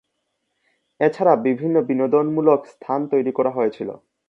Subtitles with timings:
[0.99, 3.93] এছাড়া বিভিন্ন বিনোদনমূলক স্থান তৈরি করা হয়েছিলো।